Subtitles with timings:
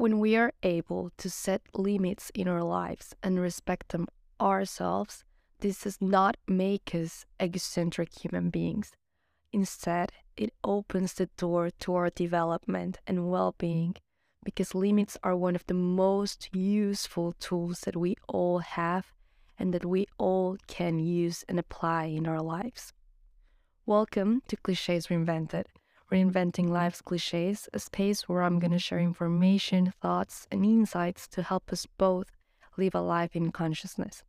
[0.00, 4.08] When we are able to set limits in our lives and respect them
[4.40, 5.24] ourselves,
[5.58, 8.92] this does not make us egocentric human beings.
[9.52, 13.94] Instead, it opens the door to our development and well being
[14.42, 19.12] because limits are one of the most useful tools that we all have
[19.58, 22.94] and that we all can use and apply in our lives.
[23.84, 25.66] Welcome to Clichés Reinvented,
[26.10, 31.42] Reinventing Life's Clichés, a space where I'm going to share information, thoughts, and insights to
[31.44, 32.26] help us both
[32.76, 34.24] live a life in consciousness.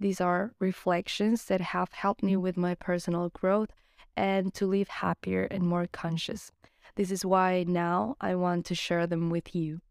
[0.00, 3.68] These are reflections that have helped me with my personal growth
[4.16, 6.50] and to live happier and more conscious.
[6.94, 9.82] This is why now I want to share them with you.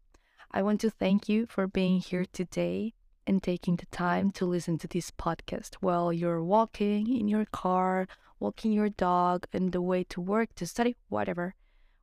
[0.50, 2.94] I want to thank you for being here today
[3.28, 8.08] and taking the time to listen to this podcast while you're walking in your car,
[8.40, 11.54] walking your dog, and the way to work, to study, whatever.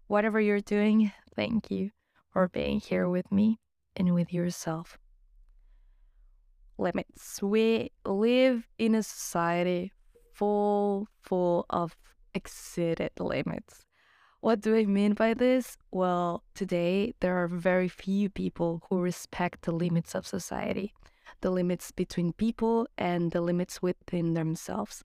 [0.06, 1.90] Whatever you're doing, thank you
[2.32, 3.58] for being here with me
[3.96, 5.00] and with yourself.
[6.78, 7.42] Limits.
[7.42, 9.92] We live in a society
[10.32, 11.98] full, full of
[12.36, 13.84] exceeded limits.
[14.42, 15.76] What do I mean by this?
[15.92, 20.94] Well, today there are very few people who respect the limits of society,
[21.42, 25.04] the limits between people and the limits within themselves.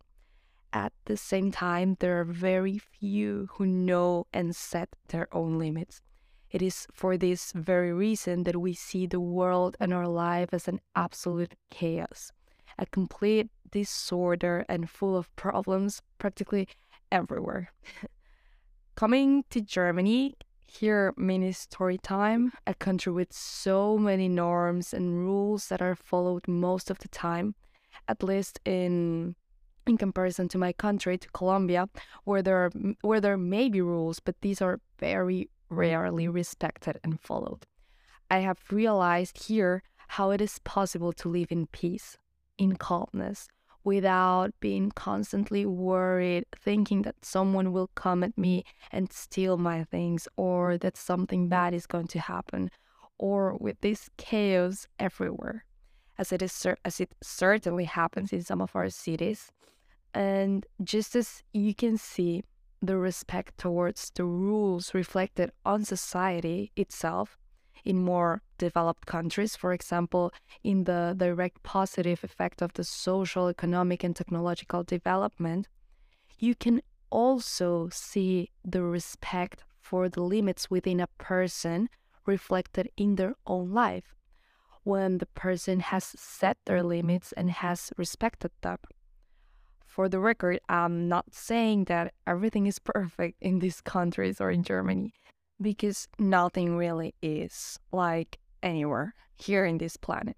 [0.73, 6.03] At the same time, there are very few who know and set their own limits.
[6.51, 10.69] It is for this very reason that we see the world and our life as
[10.69, 12.33] an absolute chaos,
[12.79, 16.69] a complete disorder and full of problems practically
[17.13, 17.73] everywhere.
[18.97, 20.35] Coming to Germany,
[20.71, 26.47] here mini story time, a country with so many norms and rules that are followed
[26.47, 27.55] most of the time,
[28.09, 29.35] at least in
[29.87, 31.89] in comparison to my country, to Colombia,
[32.25, 37.21] where there are, where there may be rules, but these are very rarely respected and
[37.21, 37.67] followed.
[38.31, 42.17] I have realized here how it is possible to live in peace,
[42.59, 43.49] in calmness,
[43.85, 50.29] without being constantly worried, thinking that someone will come at me and steal my things,
[50.37, 52.71] or that something bad is going to happen,
[53.19, 55.65] or with this chaos everywhere,
[56.19, 59.51] as it is as it certainly happens in some of our cities.
[60.13, 62.43] And just as you can see
[62.83, 67.37] the respect towards the rules reflected on society itself,
[67.85, 70.33] in more developed countries, for example,
[70.63, 75.69] in the direct positive effect of the social, economic, and technological development,
[76.39, 81.89] you can also see the respect for the limits within a person
[82.27, 84.15] reflected in their own life
[84.85, 88.79] when the person has set their limits and has respected them.
[89.87, 94.63] For the record, I'm not saying that everything is perfect in these countries or in
[94.63, 95.13] Germany
[95.61, 100.37] because nothing really is like anywhere here in this planet.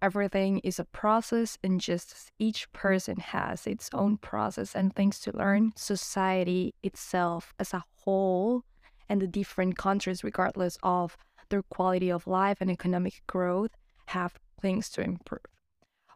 [0.00, 5.20] Everything is a process, and just as each person has its own process and things
[5.20, 8.64] to learn, society itself as a whole
[9.08, 11.16] and the different countries, regardless of
[11.50, 13.70] their quality of life and economic growth,
[14.06, 15.40] have things to improve.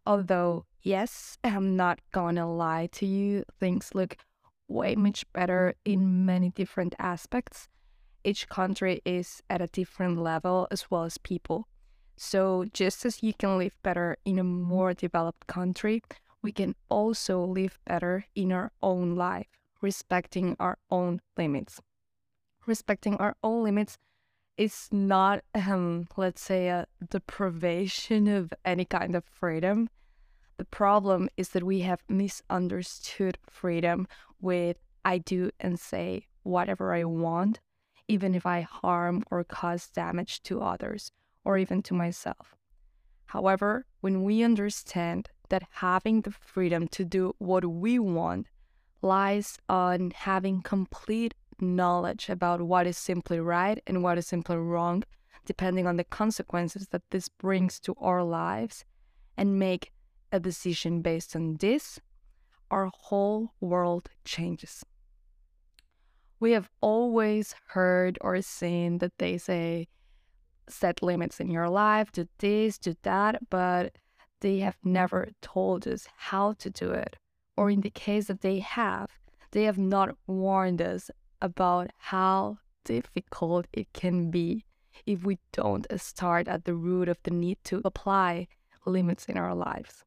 [0.05, 4.17] Although, yes, I'm not gonna lie to you, things look
[4.67, 7.69] way much better in many different aspects
[8.27, 11.69] each country is at a different level as well as people.
[12.17, 16.03] So, just as you can live better in a more developed country,
[16.43, 19.47] we can also live better in our own life,
[19.81, 21.81] respecting our own limits.
[22.67, 23.97] Respecting our own limits
[24.57, 29.89] is not, um, let's say, a deprivation of any kind of freedom.
[30.57, 34.09] The problem is that we have misunderstood freedom
[34.41, 37.61] with I do and say whatever I want
[38.09, 41.13] even if I harm or cause damage to others
[41.45, 42.55] or even to myself.
[43.27, 48.49] However, when we understand that having the freedom to do what we want
[49.03, 55.03] lies on having complete knowledge about what is simply right and what is simply wrong,
[55.45, 58.85] depending on the consequences that this brings to our lives,
[59.37, 59.93] and make
[60.33, 62.01] a decision based on this,
[62.71, 64.85] our whole world changes
[66.41, 69.89] we have always heard or seen that they say
[70.69, 73.97] set limits in your life, do this, do that, but
[74.41, 77.17] they have never told us how to do it.
[77.57, 79.11] Or in the case that they have,
[79.53, 81.11] they have not warned us
[81.41, 84.65] about how difficult it can be
[85.07, 88.49] if we don't start at the root of the need to apply
[88.85, 90.05] limits in our lives.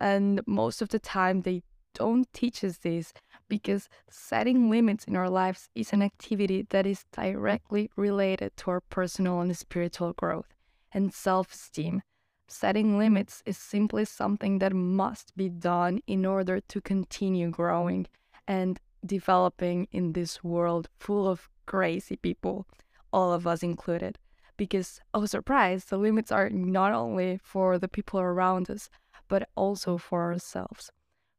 [0.00, 1.62] And most of the time, they
[1.94, 3.12] don't teach us this
[3.48, 8.80] because setting limits in our lives is an activity that is directly related to our
[8.80, 10.54] personal and spiritual growth
[10.92, 12.02] and self esteem.
[12.48, 18.06] Setting limits is simply something that must be done in order to continue growing
[18.46, 22.66] and developing in this world full of crazy people,
[23.12, 24.18] all of us included.
[24.56, 28.88] Because, oh, surprise, the limits are not only for the people around us,
[29.28, 30.90] but also for ourselves.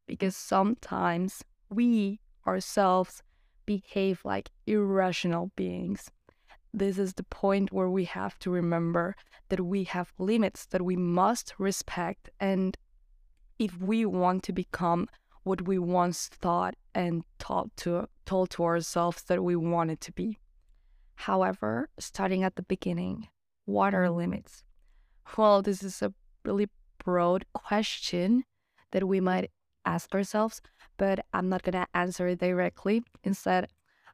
[0.05, 3.23] Because sometimes we ourselves
[3.65, 6.09] behave like irrational beings.
[6.73, 9.15] This is the point where we have to remember
[9.49, 12.29] that we have limits that we must respect.
[12.39, 12.77] And
[13.59, 15.07] if we want to become
[15.43, 20.39] what we once thought and taught to, told to ourselves that we wanted to be.
[21.15, 23.27] However, starting at the beginning,
[23.65, 24.63] what are limits?
[25.37, 26.13] Well, this is a
[26.45, 26.69] really
[27.03, 28.43] broad question
[28.91, 29.51] that we might
[29.87, 30.61] ask ourselves,
[30.97, 33.03] but I'm not going to answer it directly.
[33.23, 33.67] Instead,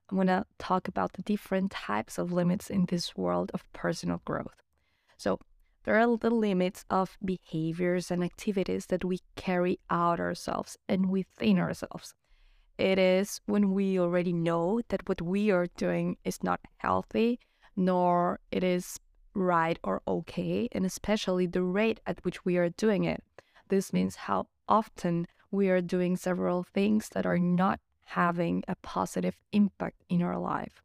[0.10, 4.22] I'm going to talk about the different types of limits in this world of personal
[4.26, 4.62] growth.
[5.18, 5.40] So,
[5.84, 11.60] there are the limits of behaviors and activities that we carry out ourselves and within
[11.60, 12.14] ourselves.
[12.78, 17.40] It is when we already know that what we are doing is not healthy,
[17.76, 19.00] nor it is
[19.34, 23.24] right or okay, and especially the rate at which we are doing it.
[23.70, 29.38] This means how often we are doing several things that are not having a positive
[29.52, 30.82] impact in our life.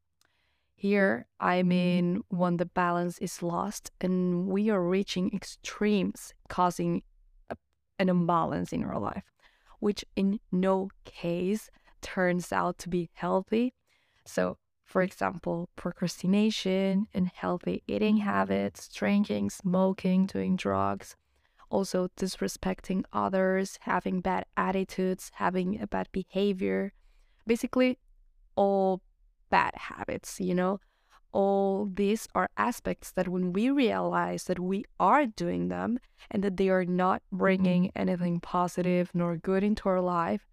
[0.74, 1.68] Here, I mm-hmm.
[1.68, 7.02] mean when the balance is lost and we are reaching extremes, causing
[7.48, 7.56] a,
[7.98, 9.24] an imbalance in our life,
[9.80, 11.70] which in no case
[12.02, 13.72] turns out to be healthy.
[14.26, 15.06] So, for mm-hmm.
[15.06, 18.28] example, procrastination, unhealthy eating mm-hmm.
[18.28, 21.16] habits, drinking, smoking, doing drugs,
[21.70, 26.92] also disrespecting others, having bad attitudes, having a bad behavior,
[27.46, 27.98] basically
[28.56, 29.02] all
[29.50, 30.80] bad habits, you know?
[31.30, 35.98] All these are aspects that when we realize that we are doing them
[36.30, 38.00] and that they are not bringing mm-hmm.
[38.00, 40.48] anything positive nor good into our life,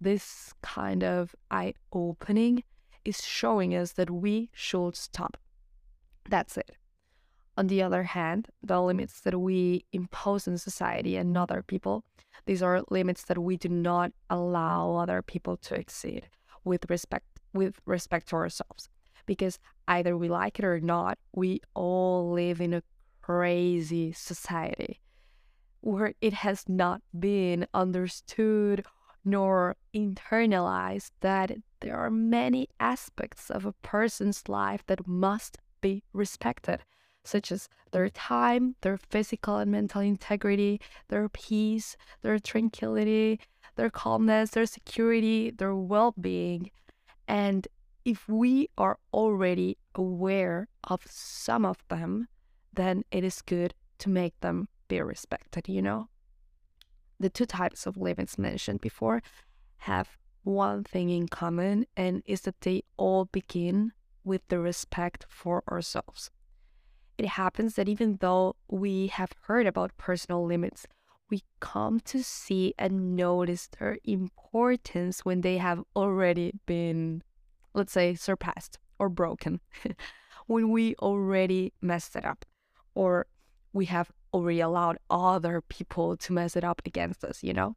[0.00, 2.64] this kind of eye opening
[3.04, 5.36] is showing us that we should stop.
[6.28, 6.76] That's it.
[7.56, 12.04] On the other hand, the limits that we impose in society and other people,
[12.44, 16.28] these are limits that we do not allow other people to exceed
[16.64, 18.90] with respect with respect to ourselves.
[19.24, 19.58] Because
[19.88, 22.82] either we like it or not, we all live in a
[23.22, 25.00] crazy society
[25.80, 28.84] where it has not been understood
[29.24, 36.80] nor internalized that there are many aspects of a person's life that must be respected,
[37.26, 43.40] such as their time, their physical and mental integrity, their peace, their tranquility,
[43.76, 46.70] their calmness, their security, their well being,
[47.28, 47.68] and
[48.04, 52.28] if we are already aware of some of them,
[52.72, 56.08] then it is good to make them be respected, you know?
[57.18, 59.22] The two types of limits mentioned before
[59.78, 63.92] have one thing in common, and is that they all begin
[64.22, 66.30] with the respect for ourselves.
[67.18, 70.86] It happens that even though we have heard about personal limits,
[71.30, 77.22] we come to see and notice their importance when they have already been,
[77.74, 79.60] let's say, surpassed or broken,
[80.46, 82.44] when we already messed it up,
[82.94, 83.26] or
[83.72, 87.76] we have already allowed other people to mess it up against us, you know?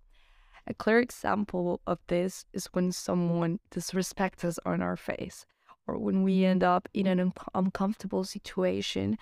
[0.68, 5.46] A clear example of this is when someone disrespects us on our face,
[5.88, 6.72] or when we end mm-hmm.
[6.72, 9.18] up in an un- uncomfortable situation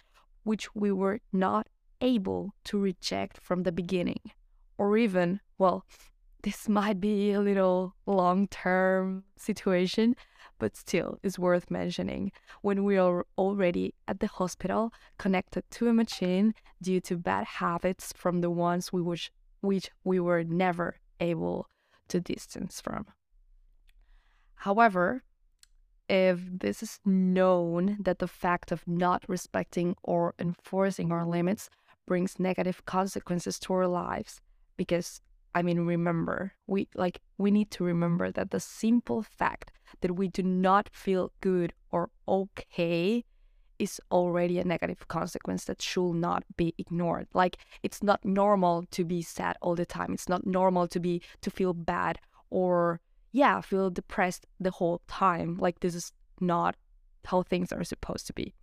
[0.48, 1.68] which we were not
[2.00, 4.22] able to reject from the beginning.
[4.78, 5.86] Or even, well,
[6.44, 10.16] this might be a little long term situation,
[10.58, 15.94] but still is worth mentioning when we are already at the hospital connected to a
[15.94, 21.68] machine due to bad habits from the ones we which, which we were never able
[22.08, 23.06] to distance from.
[24.56, 25.24] However,
[26.10, 31.70] if this is known that the fact of not respecting or enforcing our limits
[32.06, 34.42] brings negative consequences to our lives.
[34.78, 35.22] Because
[35.54, 39.72] I mean remember we like we need to remember that the simple fact
[40.02, 43.24] that we do not feel good or okay
[43.80, 47.28] is already a negative consequence that should not be ignored.
[47.34, 50.14] Like it's not normal to be sad all the time.
[50.14, 53.02] It's not normal to be to feel bad or
[53.38, 56.76] yeah feel depressed the whole time like this is not
[57.26, 58.56] how things are supposed to be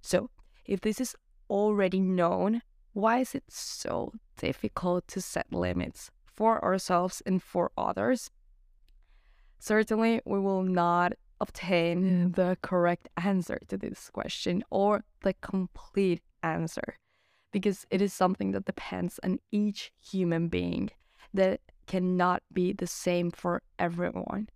[0.00, 0.30] so
[0.64, 1.14] if this is
[1.50, 2.62] already known
[2.94, 8.30] why is it so difficult to set limits for ourselves and for others?
[9.58, 16.96] certainly we will not obtain the correct answer to this question or the complete answer
[17.52, 20.90] because it is something that depends on each human being
[21.32, 24.48] that cannot be the same for everyone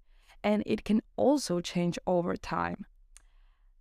[0.43, 2.87] and it can also change over time.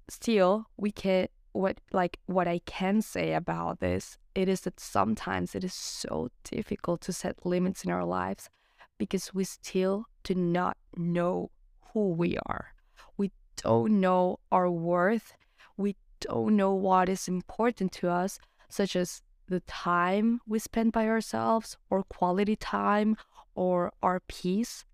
[0.10, 5.56] Still we can what like what i can say about this it is that sometimes
[5.56, 8.48] it is so difficult to set limits in our lives
[8.98, 11.52] because we still do not know
[11.94, 12.74] who we are.
[13.18, 15.34] We don't know our worth.
[15.78, 18.40] We don't know what is important to us
[18.70, 23.16] such as the time we spend by ourselves or quality time
[23.58, 24.86] or our peace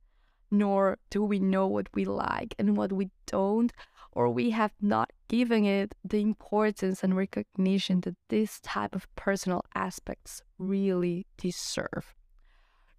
[0.49, 3.73] nor do we know what we like and what we don't
[4.11, 9.65] or we have not given it the importance and recognition that this type of personal
[9.73, 12.13] aspects really deserve.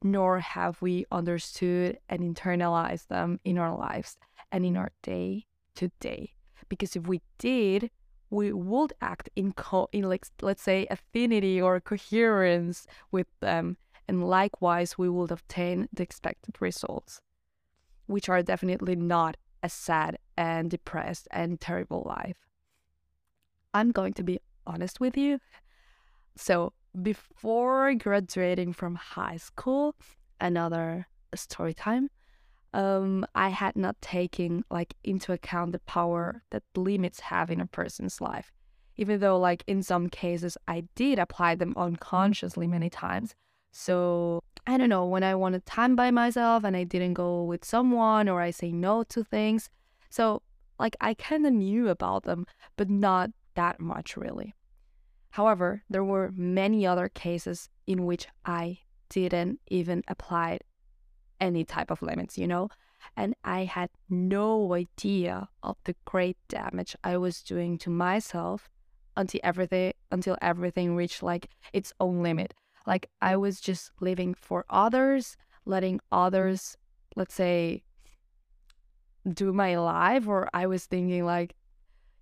[0.03, 4.17] Nor have we understood and internalized them in our lives
[4.51, 6.35] and in our day to day.
[6.69, 7.91] Because if we did,
[8.29, 13.77] we would act in, co- in like let's say affinity or coherence with them
[14.09, 17.21] and likewise we would obtain the expected results
[18.07, 22.37] which are definitely not a sad and depressed and terrible life.
[23.73, 25.41] I'm going to be honest with you.
[26.37, 29.97] So, before graduating from high school,
[30.41, 32.09] another story time,
[32.73, 37.67] um, I had not taken like into account the power that limits have in a
[37.67, 38.53] person's life.
[38.97, 43.35] Even though, like in some cases, I did apply them unconsciously many times.
[43.77, 47.65] So I don't know, when I wanted time by myself and I didn't go with
[47.65, 49.69] someone or I say no to things.
[50.11, 50.43] So,
[50.79, 54.55] like, I kind of knew about them, but not that much really.
[55.31, 58.79] However, there were many other cases in which I
[59.09, 60.61] didn't even apply
[61.41, 62.69] any type of limits, you know?
[63.17, 68.71] And I had no idea of the great damage I was doing to myself
[69.17, 72.55] until everything until everything reached like its own limit.
[72.87, 76.77] Like I was just living for others, letting others,
[77.17, 77.83] let's say,
[79.33, 81.55] do my life, or I was thinking like,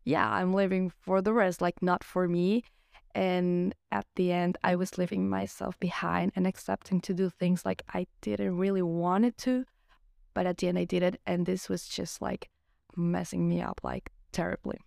[0.04, 2.64] yeah, I'm living for the rest, like not for me.
[3.14, 7.82] And at the end, I was leaving myself behind and accepting to do things like
[7.92, 9.64] I didn't really want it to.
[10.34, 11.20] But at the end, I did it.
[11.26, 12.48] And this was just like
[12.96, 14.78] messing me up like terribly.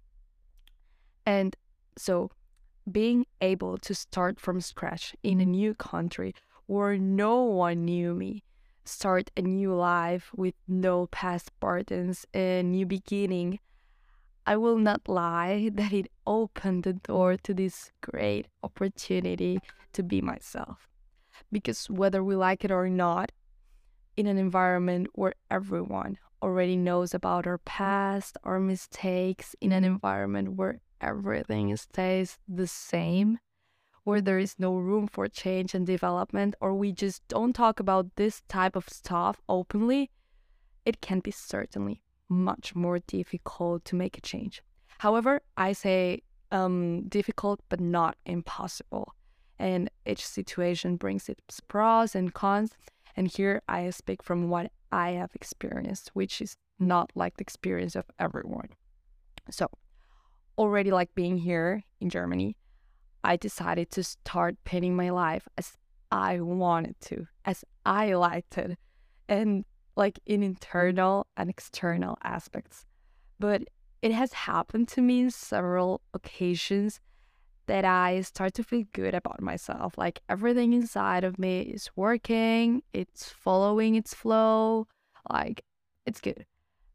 [1.25, 1.55] And
[1.97, 2.31] so
[2.91, 6.33] being able to start from scratch in a new country
[6.67, 8.43] where no one knew me,
[8.83, 13.59] start a new life with no past burdens, a new beginning,
[14.47, 19.59] I will not lie that it opened the door to this great opportunity
[19.93, 20.87] to be myself.
[21.51, 23.31] Because whether we like it or not,
[24.15, 30.53] in an environment where everyone already knows about our past, our mistakes, in an environment
[30.53, 33.39] where everything stays the same,
[34.03, 38.15] where there is no room for change and development, or we just don't talk about
[38.15, 40.09] this type of stuff openly,
[40.85, 44.61] it can be certainly much more difficult to make a change.
[44.99, 46.21] However, I say
[46.51, 49.13] um, difficult but not impossible.
[49.57, 52.71] And each situation brings its pros and cons.
[53.15, 57.95] And here I speak from what I have experienced, which is not like the experience
[57.95, 58.69] of everyone.
[59.49, 59.67] So,
[60.57, 62.57] already like being here in Germany,
[63.23, 65.73] I decided to start painting my life as
[66.11, 68.77] I wanted to, as I liked it,
[69.27, 72.85] and like in internal and external aspects.
[73.39, 73.63] But
[74.01, 76.99] it has happened to me in several occasions
[77.67, 79.97] that I start to feel good about myself.
[79.97, 84.87] Like everything inside of me is working, it's following its flow,
[85.29, 85.63] like
[86.05, 86.45] it's good.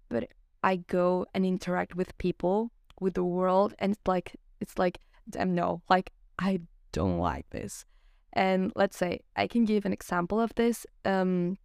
[0.09, 0.29] But
[0.63, 5.55] I go and interact with people with the world and it's like it's like damn
[5.55, 6.61] no like i
[6.93, 7.85] don't like this.
[8.33, 11.57] And let's say i can give an example of this um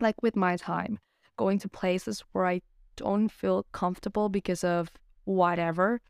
[0.00, 0.98] like with my time
[1.36, 2.60] going to places where i
[2.96, 4.90] don't feel comfortable because of
[5.24, 6.00] whatever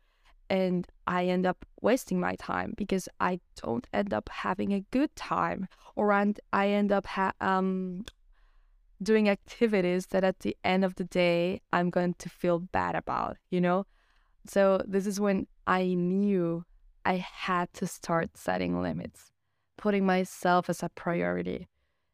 [0.49, 5.13] and i end up wasting my time because i don't end up having a good
[5.15, 6.11] time or
[6.53, 8.05] i end up ha- um
[9.01, 13.37] doing activities that at the end of the day i'm going to feel bad about
[13.49, 13.85] you know
[14.47, 16.65] so this is when I knew
[17.05, 19.31] I had to start setting limits,
[19.77, 21.67] putting myself as a priority.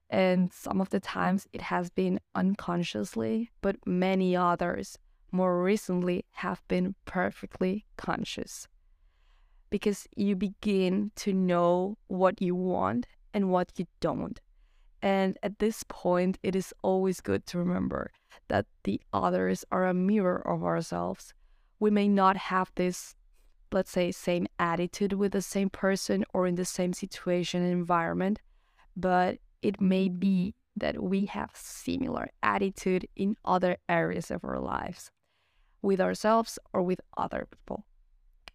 [0.10, 4.98] And some of the times it has been unconsciously, but many others
[5.32, 8.68] more recently have been perfectly conscious.
[9.70, 14.42] Because you begin to know what you want and what you don't.
[15.02, 18.12] And at this point, it is always good to remember
[18.50, 21.34] that the others are a mirror of ourselves.
[21.82, 23.16] We may not have this,
[23.72, 28.40] let's say, same attitude with the same person or in the same situation and environment,
[28.96, 35.10] but it may be that we have similar attitude in other areas of our lives
[35.82, 37.88] with ourselves or with other people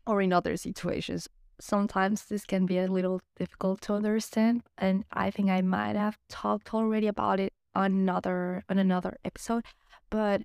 [0.07, 1.29] or in other situations.
[1.61, 6.19] Sometimes this can be a little difficult to understand and i think i might have
[6.29, 9.65] talked already about it on another on another episode
[10.11, 10.43] but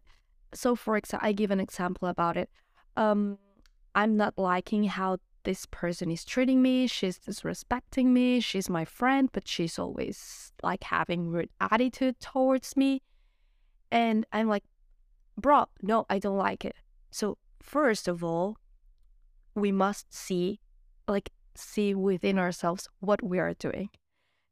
[0.53, 2.49] so for example i give an example about it
[2.97, 3.37] um
[3.95, 9.29] i'm not liking how this person is treating me she's disrespecting me she's my friend
[9.31, 13.01] but she's always like having rude attitude towards me.
[13.91, 14.63] And i'm like
[15.37, 16.75] bro no i don't like it.
[17.09, 18.57] So first of all
[19.55, 20.59] we must see
[21.07, 23.89] like see within ourselves what we are doing.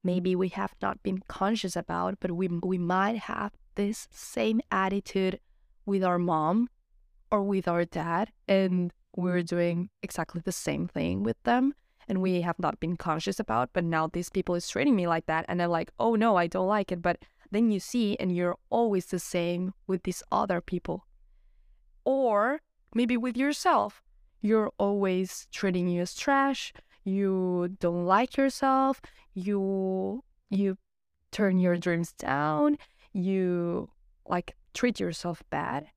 [0.03, 5.39] Maybe we have not been conscious about, but we we might have this same attitude
[5.85, 6.69] with our mom
[7.31, 9.55] or with our dad and we're mm-hmm.
[9.55, 11.73] doing exactly the same thing with them
[12.07, 15.25] and we have not been conscious about but now these people is treating me like
[15.25, 17.19] that and i'm like oh no i don't like it but
[17.51, 21.05] then you see and you're always the same with these other people.
[22.05, 22.61] Or
[22.93, 24.03] maybe with yourself.
[24.41, 26.71] You're always treating you as trash
[27.03, 29.01] you don't like yourself
[29.33, 30.77] you you
[31.31, 32.77] turn your dreams down
[33.13, 33.89] you
[34.27, 35.87] like treat yourself bad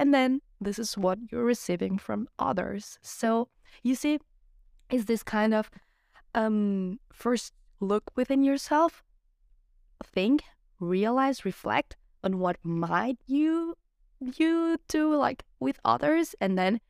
[0.00, 3.48] and then this is what you're receiving from others so
[3.82, 4.18] you see
[4.90, 5.70] is this kind of
[6.34, 9.02] um first look within yourself
[10.04, 10.42] think
[10.80, 13.74] realize reflect on what might you
[14.20, 16.80] you do like with others and then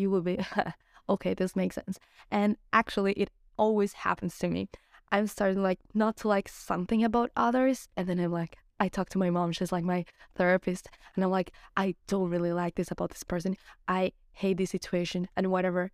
[0.00, 0.38] you will be,
[1.08, 1.98] okay, this makes sense.
[2.30, 4.68] And actually, it always happens to me.
[5.12, 9.10] I'm starting like not to like something about others, and then I'm like, I talk
[9.10, 9.52] to my mom.
[9.52, 13.56] She's like my therapist, and I'm like, I don't really like this about this person.
[13.86, 15.92] I hate this situation and whatever.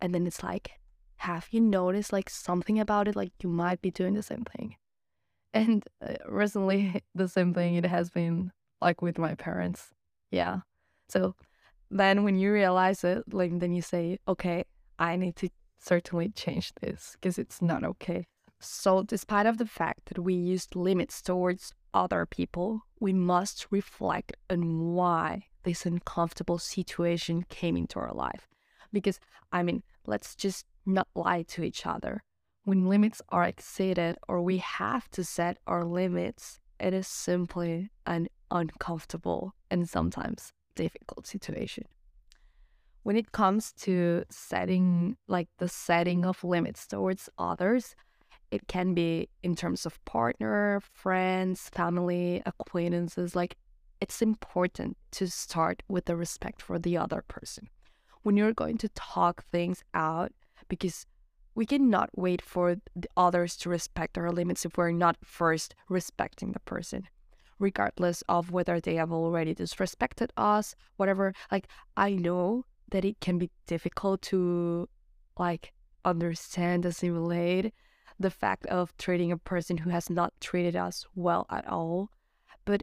[0.00, 0.72] And then it's like,
[1.16, 3.14] have you noticed like something about it?
[3.14, 4.76] Like you might be doing the same thing.
[5.52, 9.92] And uh, recently, the same thing it has been like with my parents.
[10.30, 10.60] Yeah.
[11.08, 11.36] So
[11.90, 14.64] then when you realize it, like then you say, okay,
[14.98, 18.26] I need to certainly change this because it's not okay.
[18.60, 24.32] So despite of the fact that we used limits towards other people, we must reflect
[24.50, 28.48] on why this uncomfortable situation came into our life.
[28.92, 29.20] Because
[29.52, 32.22] I mean, let's just not lie to each other.
[32.64, 38.28] When limits are exceeded or we have to set our limits, it is simply an
[38.50, 41.84] uncomfortable and sometimes difficult situation.
[43.02, 47.94] When it comes to setting, like the setting of limits towards others,
[48.54, 53.34] it can be in terms of partner, friends, family, acquaintances.
[53.34, 53.56] Like,
[54.00, 57.68] it's important to start with the respect for the other person.
[58.22, 60.32] When you're going to talk things out,
[60.68, 61.06] because
[61.54, 66.52] we cannot wait for the others to respect our limits if we're not first respecting
[66.52, 67.08] the person
[67.58, 71.32] regardless of whether they have already disrespected us, whatever.
[71.50, 74.88] Like, I know that it can be difficult to,
[75.38, 75.72] like,
[76.04, 77.72] understand, assimilate
[78.18, 82.10] the fact of treating a person who has not treated us well at all.
[82.64, 82.82] But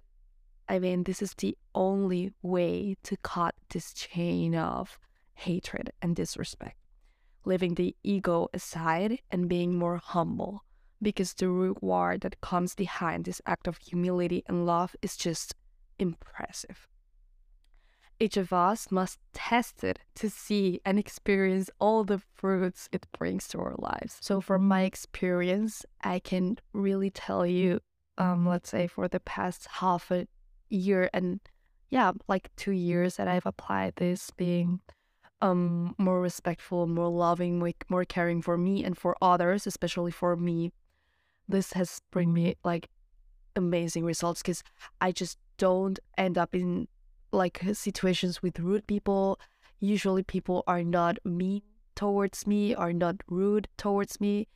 [0.67, 4.97] I mean, this is the only way to cut this chain of
[5.33, 6.77] hatred and disrespect.
[7.43, 10.63] Leaving the ego aside and being more humble
[11.01, 15.55] because the reward that comes behind this act of humility and love is just
[15.97, 16.87] impressive.
[18.21, 23.47] Each of us must test it to see and experience all the fruits it brings
[23.47, 24.19] to our lives.
[24.21, 27.79] So, from my experience, I can really tell you,
[28.19, 30.27] um, let's say for the past half a
[30.69, 31.39] year and
[31.89, 34.81] yeah, like two years that I've applied this being
[35.41, 40.71] um more respectful, more loving, more caring for me and for others, especially for me
[41.49, 42.87] this has bring me like
[43.55, 44.63] amazing results because
[45.01, 46.87] I just don't end up in
[47.31, 49.39] like situations with rude people.
[49.79, 51.61] Usually people are not mean
[51.95, 54.47] towards me, are not rude towards me.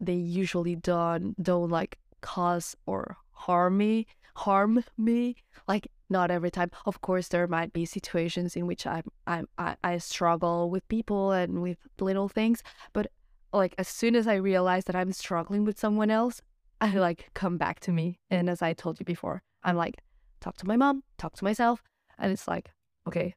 [0.00, 5.36] They usually don't don't like cause or harm me, harm me.
[5.66, 6.70] Like not every time.
[6.84, 11.32] Of course, there might be situations in which I'm, I'm I, I struggle with people
[11.32, 12.62] and with little things,
[12.92, 13.10] but
[13.52, 16.42] like as soon as I realize that I'm struggling with someone else,
[16.80, 18.18] I like come back to me.
[18.30, 20.02] And as I told you before, I'm like,
[20.40, 21.82] talk to my mom, talk to myself.
[22.18, 22.70] And it's like,
[23.06, 23.34] okay,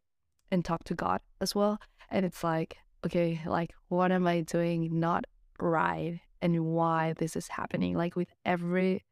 [0.52, 1.80] and talk to God as well.
[2.10, 5.26] And it's like, okay, like, what am I doing not
[5.60, 6.20] right?
[6.42, 7.96] And why this is happening?
[7.96, 9.04] Like, with every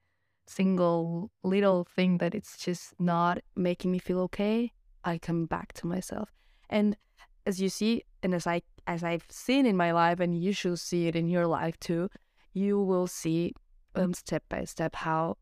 [0.47, 4.71] single little thing that it's just not making me feel okay,
[5.03, 6.29] I come back to myself.
[6.69, 6.97] And
[7.45, 10.79] as you see, and as I as I've seen in my life, and you should
[10.79, 12.09] see it in your life too,
[12.53, 13.53] you will see
[13.95, 15.37] um, step by step how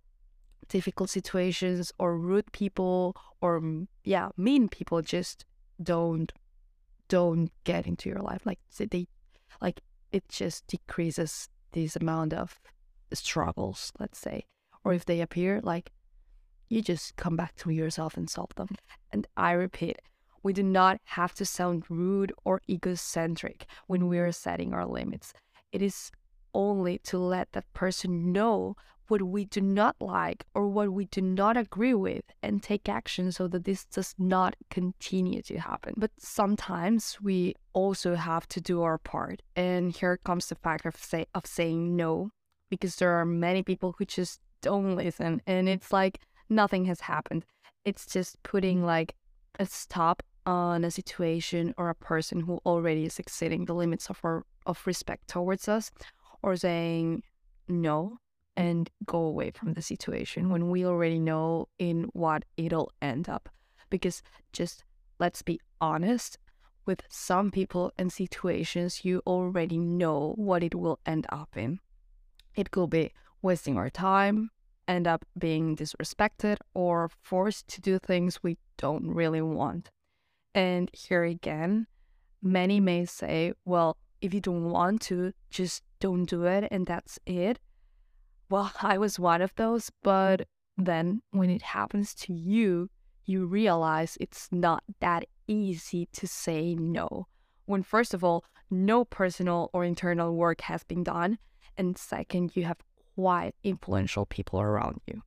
[0.70, 5.46] difficult situations or rude people or mm, yeah mean people just
[5.82, 6.32] don't
[7.08, 8.42] don't get into your life.
[8.46, 9.08] Like they
[9.62, 12.60] like it just decreases this amount of
[13.14, 14.46] struggles let's say.
[14.84, 15.92] Or if they appear like
[16.70, 18.70] you just come back to yourself and solve them.
[19.12, 19.98] And i repeat
[20.46, 25.34] we do not have to sound rude or egocentric when we are setting our limits.
[25.72, 26.12] It is
[26.54, 28.76] only to let that person know
[29.08, 33.32] what we do not like or what we do not agree with and take action
[33.32, 35.94] so that this does not continue to happen.
[35.98, 39.42] But sometimes we also have to do our part.
[39.56, 42.30] And here comes the fact of say of saying no
[42.70, 47.46] because there are many people who just don't listen and it's like nothing has happened.
[47.84, 49.16] It's just putting like
[49.60, 54.20] a stop on a situation or a person who already is exceeding the limits of
[54.24, 55.92] our of respect towards us
[56.42, 57.24] or saying
[57.68, 58.18] no
[58.58, 63.50] and go away from the situation when we already know in what it'll end up.
[63.90, 64.22] Because
[64.54, 64.84] just
[65.20, 66.38] let's be honest,
[66.86, 71.80] with some people and situations, you already know what it will end up in.
[72.56, 74.52] It could be wasting our time,
[74.88, 79.90] end up being disrespected, or forced to do things we don't really want.
[80.54, 81.88] And here again,
[82.42, 87.20] many may say, well, if you don't want to, just don't do it, and that's
[87.26, 87.60] it.
[88.50, 92.90] Well, I was one of those, but then when it happens to you,
[93.26, 97.28] you realize it's not that easy to say no.
[97.66, 101.40] When, first of all, no personal or internal work has been done,
[101.78, 102.78] and second, you have
[103.16, 105.24] quite influential people around you.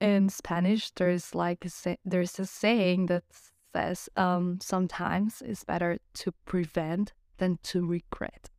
[0.00, 3.24] In Spanish, there's like a say- there's a saying that
[3.74, 8.50] says um, sometimes it's better to prevent than to regret.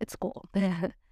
[0.00, 0.48] It's cool.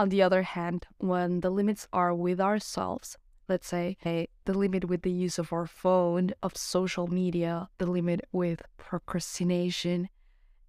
[0.00, 3.18] On the other hand, when the limits are with ourselves,
[3.50, 7.84] let's say, hey, the limit with the use of our phone, of social media, the
[7.84, 10.08] limit with procrastination,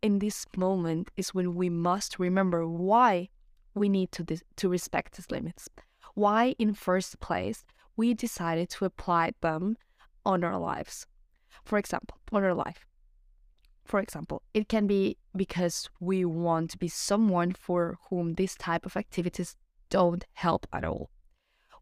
[0.02, 3.30] in this moment is when we must remember why
[3.74, 5.70] we need to, dis- to respect these limits.
[6.14, 7.64] Why, in first place,
[7.96, 9.78] we decided to apply them
[10.26, 11.08] on our lives.
[11.64, 12.86] For example, on our life.
[13.84, 18.86] For example, it can be because we want to be someone for whom this type
[18.86, 19.56] of activities
[19.90, 21.10] don't help at all.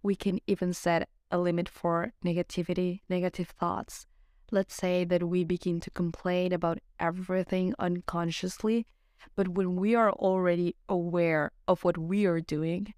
[0.02, 4.08] We can even set a limit for negativity, negative thoughts.
[4.52, 8.88] Let's say that we begin to complain about everything unconsciously,
[9.36, 12.94] but when we are already aware of what we are doing,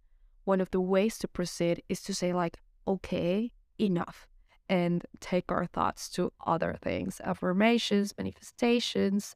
[0.45, 4.27] one of the ways to proceed is to say, like, okay, enough
[4.71, 9.35] and take our thoughts to other things affirmations, manifestations,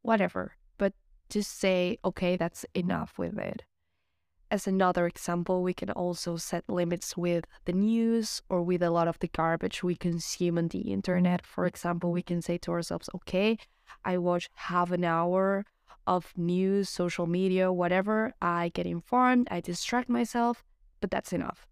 [0.00, 0.56] whatever.
[0.78, 0.94] But
[1.28, 3.64] just say, okay, that's enough with it.
[4.50, 9.06] As another example, we can also set limits with the news or with a lot
[9.06, 11.44] of the garbage we consume on the internet.
[11.44, 13.58] For example, we can say to ourselves, okay,
[14.02, 15.66] I watch half an hour
[16.06, 18.32] of news, social media, whatever.
[18.40, 20.64] I get informed, I distract myself,
[21.00, 21.66] but that's enough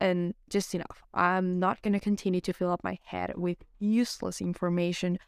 [0.00, 1.02] and just enough.
[1.14, 5.18] I'm not going to continue to fill up my head with useless information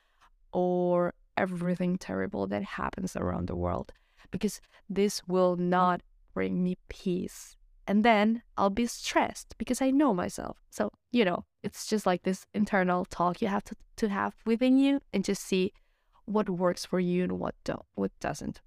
[0.52, 3.92] or everything terrible that happens around the world
[4.30, 6.02] because this will not
[6.35, 7.56] bring me peace.
[7.87, 10.59] And then I'll be stressed because I know myself.
[10.70, 14.78] So, you know, it's just like this internal talk you have to, to have within
[14.78, 15.72] you and just see
[16.26, 18.61] what works for you and what don't what doesn't.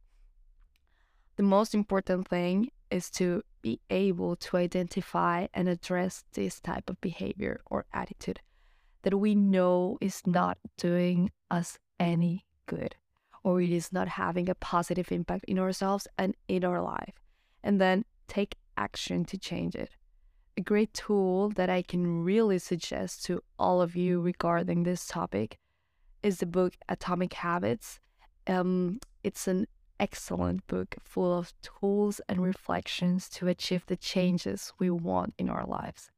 [1.38, 7.02] The most important thing is to be able to identify and address this type of
[7.02, 8.40] behavior or attitude
[9.02, 12.96] that we know is not doing us any good
[13.44, 17.14] or it is not having a positive impact in ourselves and in our life,
[17.62, 19.90] and then take action to change it.
[20.56, 25.58] A great tool that I can really suggest to all of you regarding this topic
[26.22, 28.00] is the book Atomic Habits.
[28.48, 29.68] Um, it's an
[30.04, 35.66] excellent book full of tools and reflections to achieve the changes we want in our
[35.66, 36.12] lives.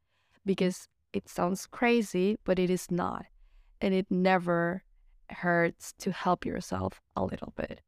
[0.43, 3.25] Because it sounds crazy, but it is not.
[3.79, 4.83] And it never
[5.29, 7.81] hurts to help yourself a little bit.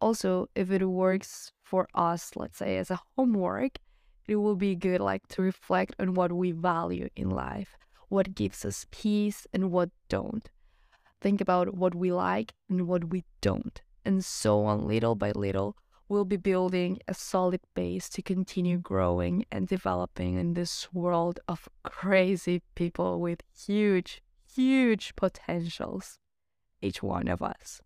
[0.00, 3.78] Also, if it works for us, let's say as a homework,
[4.26, 7.76] it will be good like to reflect on what we value in life,
[8.08, 10.50] what gives us peace and what don't.
[11.20, 15.76] Think about what we like and what we don't and so on little by little
[16.08, 21.68] we'll be building a solid base to continue growing and developing in this world of
[21.84, 24.22] crazy people with huge,
[24.54, 26.18] huge potentials,
[26.80, 27.82] each one of us.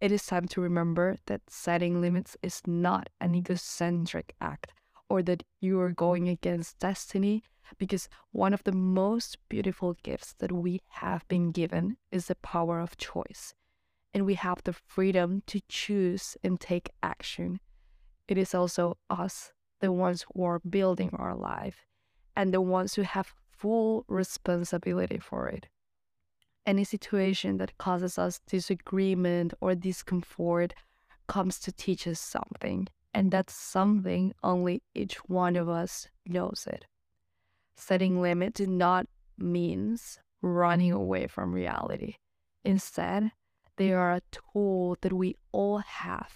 [0.00, 4.72] It is time to remember that setting limits is not an egocentric act
[5.08, 7.44] or that you are going against destiny
[7.78, 12.80] because one of the most beautiful gifts that we have been given is the power
[12.80, 13.54] of choice
[14.12, 17.60] and we have the freedom to choose and take action.
[18.28, 21.86] It is also us, the ones who are building our life,
[22.36, 25.66] and the ones who have full responsibility for it.
[26.66, 30.74] Any situation that causes us disagreement or discomfort
[31.26, 36.86] comes to teach us something, and that's something only each one of us knows it.
[37.76, 39.06] Setting limits not
[39.38, 42.16] means running away from reality.
[42.64, 43.32] Instead,
[43.76, 46.32] they are a tool that we all have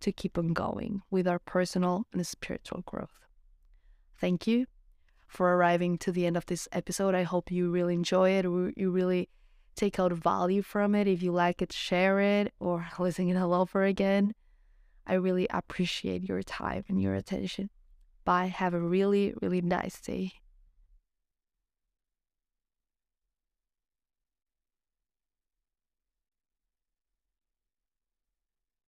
[0.00, 3.20] to keep on going with our personal and spiritual growth.
[4.20, 4.66] Thank you
[5.26, 7.14] for arriving to the end of this episode.
[7.14, 8.44] I hope you really enjoy it.
[8.44, 9.28] You really
[9.74, 11.08] take out value from it.
[11.08, 14.34] If you like it, share it or listen it all over again.
[15.06, 17.70] I really appreciate your time and your attention.
[18.24, 18.46] Bye.
[18.46, 20.32] Have a really, really nice day.